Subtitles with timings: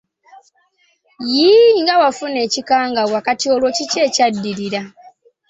[1.35, 4.81] Yii nga wafuna ekikangabwa, kati olwo kiki ekyadirira?